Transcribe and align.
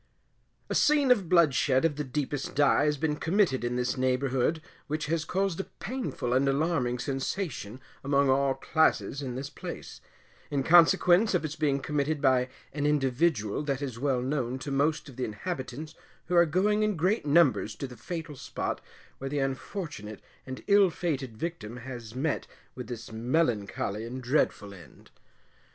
A 0.67 0.73
scene 0.73 1.11
of 1.11 1.29
bloodshed 1.29 1.85
of 1.85 1.95
the 1.95 2.03
deepest 2.03 2.55
dye 2.55 2.85
has 2.85 2.97
been 2.97 3.17
committed 3.17 3.63
in 3.63 3.75
this 3.75 3.97
neighbourhood, 3.97 4.59
which 4.87 5.05
has 5.05 5.23
caused 5.23 5.59
a 5.59 5.65
painful 5.77 6.33
and 6.33 6.49
alarming 6.49 6.97
sensation 6.97 7.79
among 8.03 8.27
all 8.27 8.55
classes 8.55 9.21
in 9.21 9.35
this 9.35 9.51
place, 9.51 10.01
in 10.49 10.63
consequence 10.63 11.35
of 11.35 11.45
its 11.45 11.55
being 11.55 11.79
committed 11.79 12.19
by 12.19 12.49
an 12.73 12.87
individual 12.87 13.61
that 13.61 13.79
is 13.83 13.99
well 13.99 14.23
known 14.23 14.57
to 14.57 14.71
most 14.71 15.07
of 15.07 15.17
the 15.17 15.23
inhabitants 15.25 15.93
who 16.25 16.35
are 16.35 16.47
going 16.47 16.81
in 16.81 16.95
great 16.97 17.27
numbers 17.27 17.75
to 17.75 17.85
the 17.85 17.95
fatal 17.95 18.35
spot 18.35 18.81
where 19.19 19.29
the 19.29 19.37
unfortunate 19.37 20.23
and 20.47 20.63
ill 20.65 20.89
fated 20.89 21.37
victim 21.37 21.77
has 21.77 22.15
met 22.15 22.47
with 22.73 22.87
this 22.87 23.11
melancholy 23.11 24.03
and 24.03 24.23
dreadful 24.23 24.73
end. 24.73 25.11